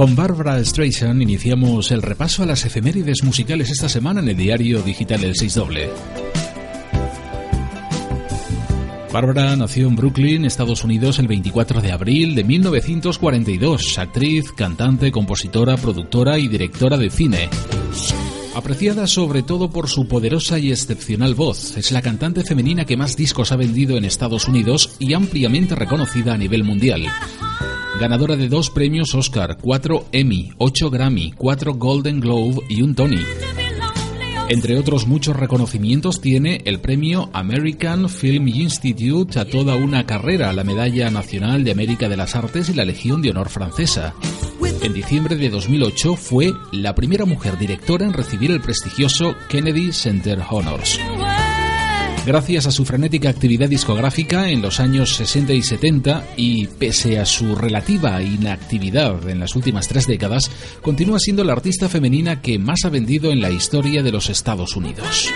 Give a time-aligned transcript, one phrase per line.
[0.00, 4.80] Con Barbara Streisand iniciamos el repaso a las efemérides musicales esta semana en el diario
[4.80, 5.90] digital El 6 Doble.
[9.12, 13.98] Barbara nació en Brooklyn, Estados Unidos, el 24 de abril de 1942.
[13.98, 17.50] Actriz, cantante, compositora, productora y directora de cine.
[18.54, 23.18] Apreciada sobre todo por su poderosa y excepcional voz, es la cantante femenina que más
[23.18, 27.02] discos ha vendido en Estados Unidos y ampliamente reconocida a nivel mundial.
[28.00, 33.20] Ganadora de dos premios Oscar, cuatro Emmy, ocho Grammy, cuatro Golden Globe y un Tony.
[34.48, 40.64] Entre otros muchos reconocimientos tiene el premio American Film Institute a toda una carrera, la
[40.64, 44.14] Medalla Nacional de América de las Artes y la Legión de Honor Francesa.
[44.82, 50.40] En diciembre de 2008 fue la primera mujer directora en recibir el prestigioso Kennedy Center
[50.48, 50.98] Honors.
[52.30, 57.26] Gracias a su frenética actividad discográfica en los años 60 y 70 y pese a
[57.26, 60.48] su relativa inactividad en las últimas tres décadas,
[60.80, 64.76] continúa siendo la artista femenina que más ha vendido en la historia de los Estados
[64.76, 65.28] Unidos.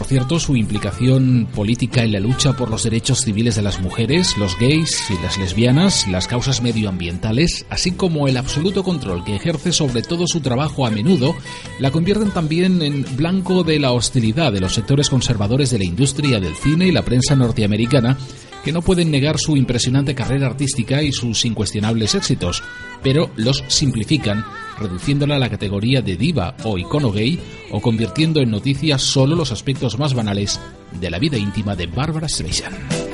[0.00, 4.38] Por cierto, su implicación política en la lucha por los derechos civiles de las mujeres,
[4.38, 9.72] los gays y las lesbianas, las causas medioambientales, así como el absoluto control que ejerce
[9.72, 11.36] sobre todo su trabajo a menudo,
[11.80, 16.40] la convierten también en blanco de la hostilidad de los sectores conservadores de la industria
[16.40, 18.16] del cine y la prensa norteamericana,
[18.64, 22.62] que no pueden negar su impresionante carrera artística y sus incuestionables éxitos,
[23.02, 24.44] pero los simplifican,
[24.78, 27.38] reduciéndola a la categoría de diva o icono gay
[27.70, 30.60] o convirtiendo en noticias solo los aspectos más banales
[31.00, 33.09] de la vida íntima de Barbara Streisand.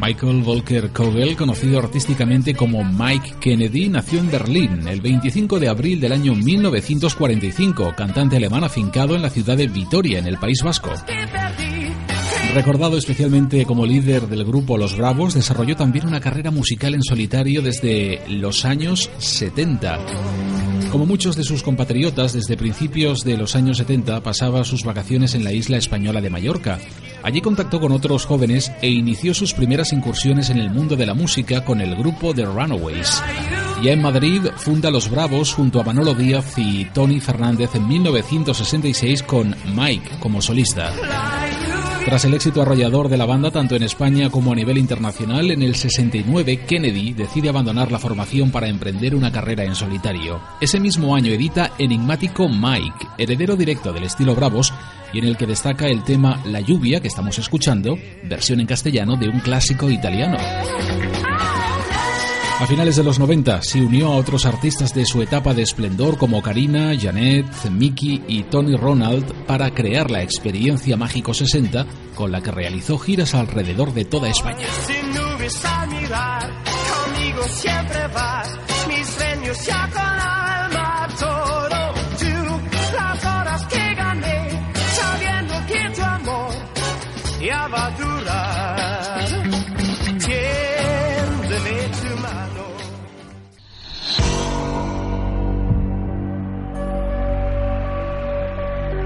[0.00, 6.00] Michael Volker Kogel, conocido artísticamente como Mike Kennedy, nació en Berlín el 25 de abril
[6.00, 10.90] del año 1945, cantante alemán afincado en la ciudad de Vitoria, en el País Vasco.
[12.54, 17.60] Recordado especialmente como líder del grupo Los Bravos, desarrolló también una carrera musical en solitario
[17.60, 19.98] desde los años 70.
[20.90, 25.44] Como muchos de sus compatriotas, desde principios de los años 70 pasaba sus vacaciones en
[25.44, 26.78] la isla española de Mallorca.
[27.22, 31.14] Allí contactó con otros jóvenes e inició sus primeras incursiones en el mundo de la
[31.14, 33.22] música con el grupo The Runaways.
[33.82, 39.22] Ya en Madrid funda Los Bravos junto a Manolo Díaz y Tony Fernández en 1966
[39.22, 40.92] con Mike como solista.
[42.04, 45.62] Tras el éxito arrollador de la banda tanto en España como a nivel internacional, en
[45.62, 50.40] el 69 Kennedy decide abandonar la formación para emprender una carrera en solitario.
[50.60, 54.72] Ese mismo año edita Enigmático Mike, heredero directo del estilo Bravos,
[55.12, 59.16] y en el que destaca el tema La lluvia que estamos escuchando, versión en castellano
[59.16, 60.38] de un clásico italiano.
[62.60, 66.18] A finales de los 90 se unió a otros artistas de su etapa de esplendor
[66.18, 72.42] como Karina, Janet, Mickey y Tony Ronald para crear la experiencia Mágico 60 con la
[72.42, 74.66] que realizó giras alrededor de toda España.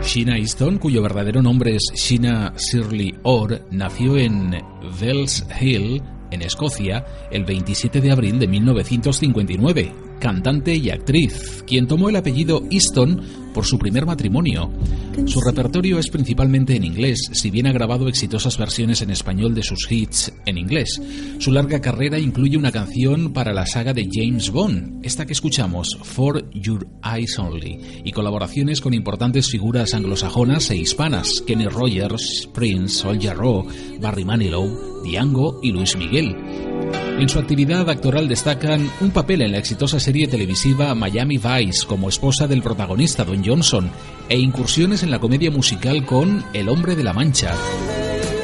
[0.05, 4.55] Sheena Easton, cuyo verdadero nombre es Sheena Shirley Orr, nació en
[5.01, 12.09] Wells Hill, en Escocia, el 27 de abril de 1959 cantante y actriz, quien tomó
[12.09, 13.21] el apellido Easton
[13.53, 14.73] por su primer matrimonio.
[15.27, 19.63] Su repertorio es principalmente en inglés, si bien ha grabado exitosas versiones en español de
[19.63, 20.99] sus hits en inglés.
[21.39, 25.99] Su larga carrera incluye una canción para la saga de James Bond, esta que escuchamos,
[26.03, 33.07] For Your Eyes Only, y colaboraciones con importantes figuras anglosajonas e hispanas, Kenny Rogers, Prince,
[33.07, 33.67] Ol Jarreau,
[34.01, 36.74] Barry Manilow, Diango y Luis Miguel.
[37.19, 42.09] En su actividad actoral destacan un papel en la exitosa serie televisiva Miami Vice como
[42.09, 43.89] esposa del protagonista Don Johnson
[44.29, 47.55] e incursiones en la comedia musical con El hombre de la Mancha.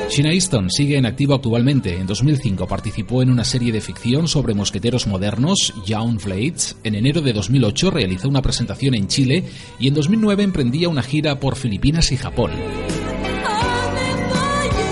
[0.08, 1.96] Sheena Easton sigue en activo actualmente.
[1.96, 6.76] En 2005 participó en una serie de ficción sobre mosqueteros modernos, Young Blades.
[6.84, 9.44] En enero de 2008 realizó una presentación en Chile
[9.78, 12.50] y en 2009 emprendía una gira por Filipinas y Japón.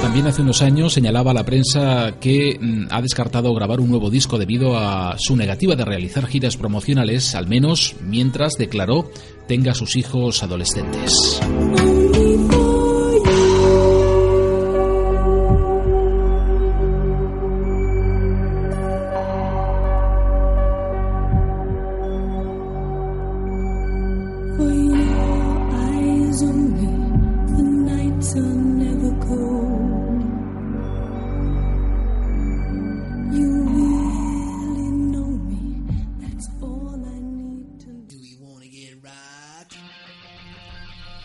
[0.08, 4.08] También hace unos años señalaba a la prensa que mm, ha descartado grabar un nuevo
[4.08, 9.10] disco debido a su negativa de realizar giras promocionales, al menos mientras declaró
[9.46, 11.12] tenga sus hijos adolescentes.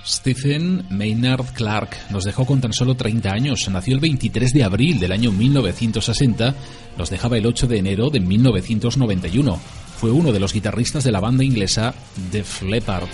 [0.06, 3.70] Stephen Maynard Clark nos dejó con tan solo 30 años.
[3.70, 6.56] Nació el 23 de abril del año 1960,
[6.98, 9.60] nos dejaba el 8 de enero de 1991.
[9.98, 11.96] Fue uno de los guitarristas de la banda inglesa
[12.32, 13.08] Def Leppard.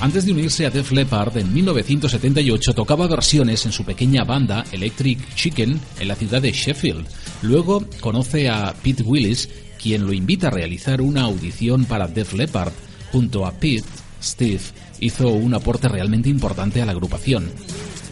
[0.00, 5.36] Antes de unirse a Def Leppard, en 1978 tocaba versiones en su pequeña banda Electric
[5.36, 7.06] Chicken en la ciudad de Sheffield.
[7.42, 9.48] Luego conoce a Pete Willis,
[9.80, 12.72] quien lo invita a realizar una audición para Def Leppard.
[13.12, 13.84] Junto a Pete,
[14.22, 14.62] Steve
[15.00, 17.50] hizo un aporte realmente importante a la agrupación.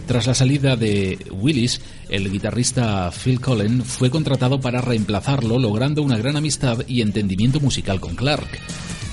[0.07, 6.19] Tras la salida de Willis, el guitarrista Phil Collen fue contratado para reemplazarlo, logrando una
[6.19, 8.59] gran amistad y entendimiento musical con Clark.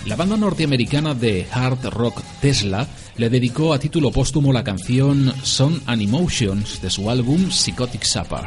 [0.08, 5.82] La banda norteamericana de hard rock Tesla le dedicó a título póstumo la canción Son
[5.86, 8.46] and Emotions de su álbum Psychotic Supper.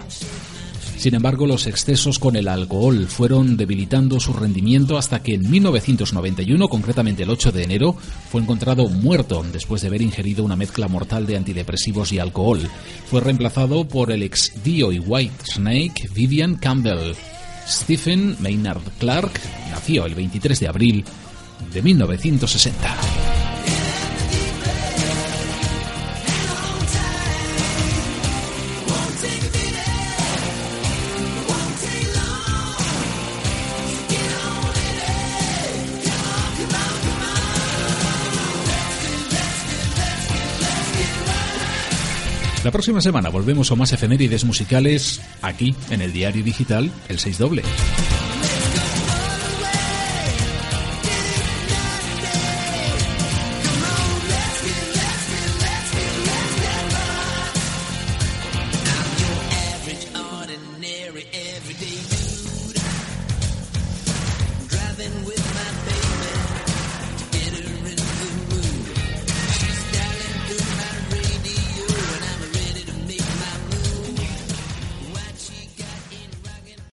[1.01, 6.69] Sin embargo, los excesos con el alcohol fueron debilitando su rendimiento hasta que en 1991,
[6.69, 7.97] concretamente el 8 de enero,
[8.31, 12.61] fue encontrado muerto después de haber ingerido una mezcla mortal de antidepresivos y alcohol.
[13.07, 17.15] Fue reemplazado por el ex Dio y White Snake Vivian Campbell.
[17.67, 19.33] Stephen Maynard Clark
[19.71, 21.05] nació el 23 de abril
[21.73, 23.20] de 1960.
[42.63, 47.39] La próxima semana volvemos a más efemérides musicales aquí en el diario digital El 6
[47.39, 47.63] Doble.